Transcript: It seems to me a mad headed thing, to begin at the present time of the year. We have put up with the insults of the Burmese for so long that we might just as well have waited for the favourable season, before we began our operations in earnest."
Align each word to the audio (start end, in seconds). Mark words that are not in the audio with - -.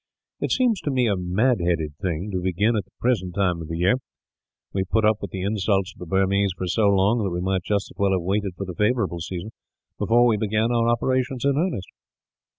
It 0.39 0.51
seems 0.51 0.81
to 0.81 0.89
me 0.89 1.05
a 1.05 1.15
mad 1.15 1.59
headed 1.61 1.93
thing, 2.01 2.31
to 2.31 2.41
begin 2.41 2.75
at 2.75 2.85
the 2.85 2.91
present 2.99 3.35
time 3.35 3.61
of 3.61 3.67
the 3.67 3.77
year. 3.77 3.97
We 4.73 4.81
have 4.81 4.89
put 4.89 5.05
up 5.05 5.17
with 5.21 5.29
the 5.29 5.43
insults 5.43 5.93
of 5.93 5.99
the 5.99 6.07
Burmese 6.07 6.53
for 6.57 6.65
so 6.65 6.87
long 6.89 7.23
that 7.23 7.29
we 7.29 7.39
might 7.39 7.61
just 7.61 7.91
as 7.91 7.97
well 7.99 8.13
have 8.13 8.21
waited 8.23 8.55
for 8.57 8.65
the 8.65 8.73
favourable 8.73 9.19
season, 9.19 9.51
before 9.99 10.25
we 10.25 10.37
began 10.37 10.71
our 10.71 10.89
operations 10.89 11.45
in 11.45 11.55
earnest." 11.55 11.89